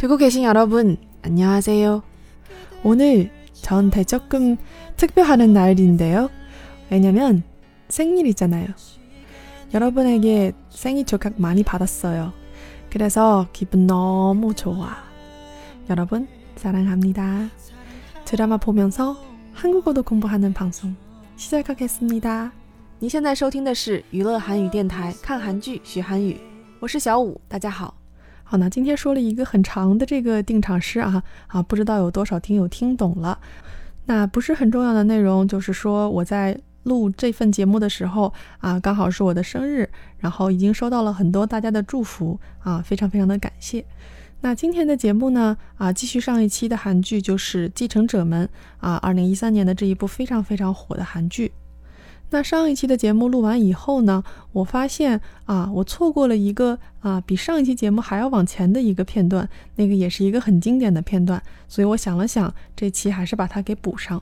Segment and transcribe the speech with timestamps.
[0.00, 2.02] 듣고 계신 여러분, 안녕하세요.
[2.84, 4.56] 오늘 저한테 조금
[4.96, 6.30] 특별한 날인데요.
[6.90, 7.42] 왜냐면
[7.88, 8.68] 생일이잖아요.
[9.74, 12.32] 여러분에게 생일 축하 많이 받았어요.
[12.90, 14.96] 그래서 기분 너무 좋아.
[15.90, 17.48] 여러분, 사랑합니다.
[18.24, 19.16] 드라마 보면서
[19.52, 20.94] 한국어도 공부하는 방송
[21.36, 22.52] 시작하겠습니다.
[22.98, 26.40] 您现在收听的是娱乐韩语电台，看韩剧学韩语，
[26.80, 27.99] 我是小五，大家好。
[28.51, 33.39] 好，那今天说了一个很长的这个定场诗啊啊，不知道有多少听友听懂了。
[34.07, 43.85] 那不是很重要的内容，就是说我在录这份节目的时候啊，刚好是我的生日，然后已经收到了很多大家的祝福啊，非常非常的感谢。
[44.41, 48.45] 那今天的节目呢啊，继续上一期的韩剧，就是《继承者们》
[48.85, 51.53] 啊，二零一三年的这一部非常非常火的韩剧。
[52.33, 64.21] 那上一期的节目录完以后呢，我发现啊，我错过了一个啊比上一期节目还要往前的一个片段，那个也是一个很经典的片段，所以我想了想，这期还是把它给补上。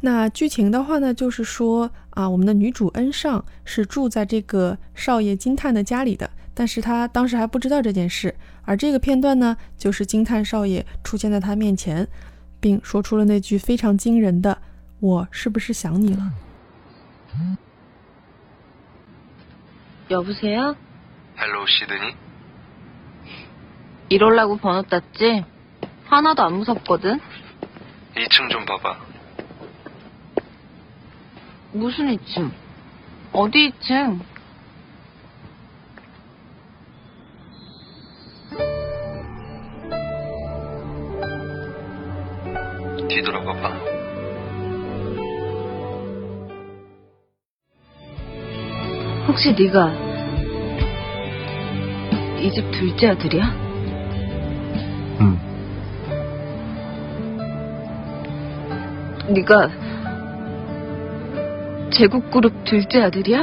[0.00, 8.34] 那剧情的话呢，就是说啊，我们的女主恩尚是住在这个少爷金叹的家里的，但是她当时还不知道这件事。
[8.62, 12.08] 而这个片段呢，就是金叹少爷出现在她面前，
[12.58, 14.56] 并说出了那句非常惊人的
[15.00, 16.32] ：“我是不是想你了？”
[20.10, 20.76] 여보세요?
[21.38, 22.16] 헬로 시드니?
[24.10, 25.44] 이럴라고 번호 땄지?
[26.06, 27.18] 하나도 안 무섭거든?
[28.14, 28.98] 2층 좀 봐봐.
[31.72, 32.52] 무슨 2층?
[33.32, 34.20] 어디 2층?
[43.08, 44.01] 뒤돌아봐봐.
[49.32, 49.90] 혹시 네가
[52.38, 53.44] 이 집 둘째 아들이야?
[55.20, 55.38] 응.
[59.32, 59.70] 네가
[61.90, 63.40] 제국그룹 둘째 아들이야?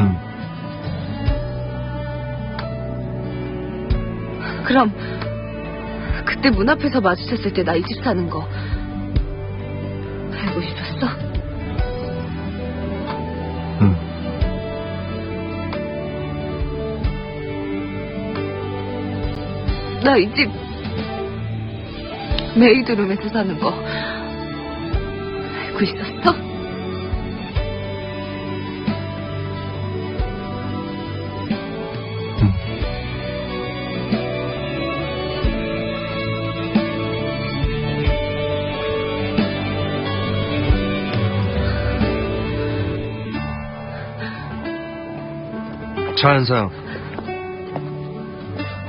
[0.00, 0.16] 응.
[4.64, 4.92] 그럼
[6.24, 8.48] 그때 문 앞에서 마주쳤을 때 나 이 집 사는 거
[10.34, 11.31] 알고 싶었어?
[20.04, 20.50] 나이집
[22.56, 23.70] 메이드룸에서 사는 거
[25.60, 26.34] 알고 있었어?
[32.42, 32.52] 응.
[46.16, 46.70] 차은상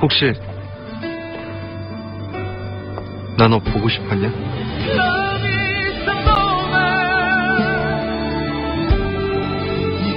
[0.02, 0.32] 혹시
[3.37, 4.29] 나 너 보고 싶었냐?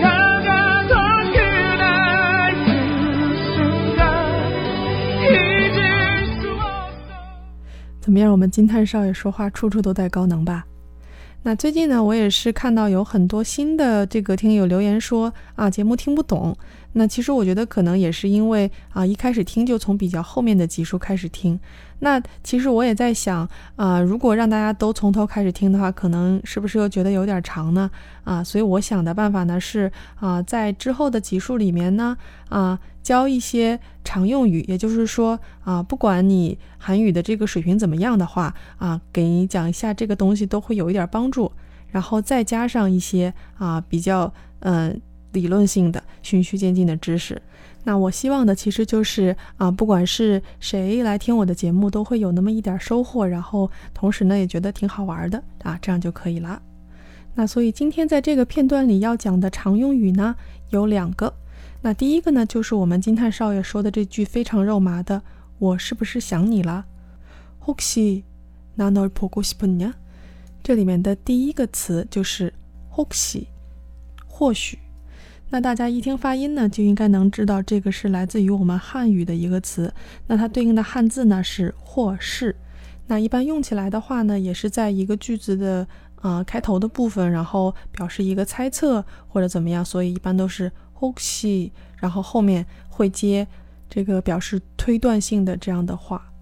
[0.03, 2.73] 다가던 그날 그
[3.55, 4.03] 순간
[5.23, 6.91] 잊을 수 없어
[8.01, 8.33] 怎么样？
[8.33, 10.65] 我们金叹少爷说话处处都带高能吧？
[11.45, 16.57] 那最近呢，我也是看到有很多新的这个听友留言说啊，节目听不懂。
[16.93, 21.59] 那其实我觉得可能也是因为啊，一开始听就从比较后面的集数开始听。
[22.00, 27.90] 那其实我也在想啊，如果让大家都从头开始听的话，可能是不是又觉得有点长呢？
[28.24, 32.16] 啊，所以我想的办法呢是啊，在之后的集数里面呢
[32.50, 41.52] 啊，教一些常用语，也就是说啊，不管你韩语的这个水平怎么样的话啊，给你讲一下这个东西都会有一点帮助，
[41.90, 45.02] 然后再加上一些啊比较嗯。
[45.34, 47.40] 理论性的、循序渐进的知识。
[47.87, 56.63] 那我希望的其实就是啊，不管是谁来听我的节目，都会有那么一点收获，然后同时呢也觉得挺好玩的啊，这样就可以了。
[57.35, 60.37] 那所以今天在这个片段里要讲的常用语呢
[60.71, 61.35] 有两个。
[61.81, 65.23] 那第一个呢就是我们金叹少爷说的这句非常肉麻的“
[65.59, 66.87] 我是不是想你了”。
[67.67, 69.95] 혹시나널보고싶었냐？
[70.63, 72.53] 这里面的第一个词就是
[72.95, 73.47] 혹시，
[74.29, 74.79] 或许。
[75.50, 79.94] 那大家一听发音呢，就应该能知道这个是来自于我们汉语的一个词。
[80.28, 82.54] 那它对应的汉字呢是“或是”。
[83.08, 85.88] 那一般用起来的话呢，也是在一个句子的
[86.22, 93.48] 呃开头的部分，然后表示一个猜测或者怎么样，所以一般都是“혹시”，然后后面会接
[93.90, 96.34] 这个表示推断性的这样的话。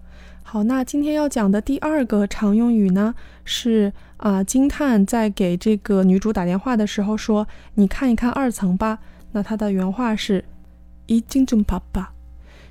[0.48, 3.14] 好，那今天要讲的第二个常用语呢
[3.44, 3.92] 是。
[4.18, 8.98] 啊，金叹在给这个女主打电话的时候说：“你看一看二层吧。”
[9.32, 10.42] 那他的原话是
[11.04, 12.14] “一金좀爸爸”。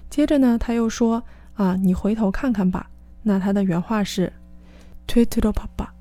[0.09, 1.23] 接着呢，他又说
[1.53, 2.89] ：“啊，你回头看看吧。
[3.21, 4.33] 那他的原话是
[5.05, 5.93] 推推罗帕巴。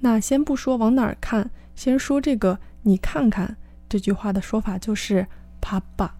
[0.00, 3.58] 那先不说往哪儿看，先说这个你看看
[3.90, 5.26] 这句话的说法就是
[5.60, 6.14] 帕巴。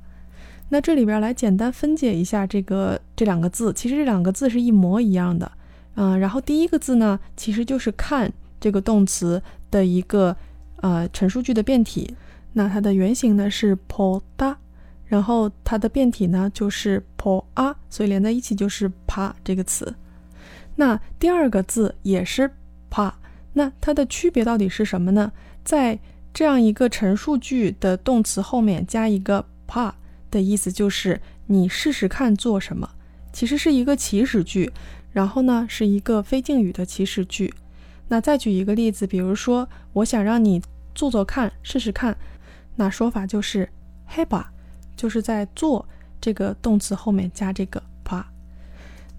[0.71, 5.51] 那这里边来简单分解一下这个这两个字，其实这两个字是一模一样的。
[5.95, 10.37] 嗯，然后第一个字呢，其实就是看这个动词的一个
[10.77, 12.15] 呃陈述句的变体。
[12.53, 14.57] 那它的原型呢是 po da，
[15.07, 19.95] 然后它的变体呢就是 po a，所以连在一起就是 pa 这个词。
[20.77, 22.51] 那第二个字也是
[22.91, 23.13] pa，
[23.53, 25.33] 那它的区别到底是什么呢？
[25.65, 25.99] 在
[26.33, 29.93] 这样一个陈述句的动词后面加一个 pa
[30.31, 32.91] 的意思就是你试试看做什么，
[33.33, 34.73] 其实是一个祈使句，
[35.13, 37.55] 然后呢是一个非敬语的祈使句。
[38.09, 40.63] 那再举一个例子，比如说我想让你
[40.95, 42.17] 做做看，试试看。
[42.77, 43.69] 那说法就是
[44.07, 44.47] h e b a
[44.97, 45.89] 就是在做
[46.21, 48.25] 这个动词后面加这个 pa。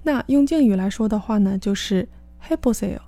[0.03, 2.07] 那用敬语来说的话呢，就是
[2.39, 3.01] h e b o s e o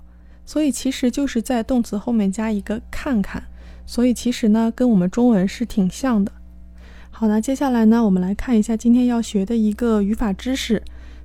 [0.44, 3.42] 所以其实就是在动词后面加一个看看。
[3.86, 6.32] 所以其实呢，跟我们中文是挺像的。
[7.11, 10.81] 好，那接下来呢，我们来看一下今天要学的一个语法知识。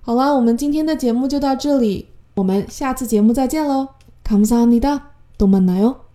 [0.06, 3.88] 好了，我们今天的节目就到这里，我们下次节目再见喽。
[4.24, 6.05] 감사합니다또만나요